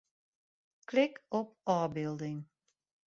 [0.89, 2.39] Klik op ôfbylding.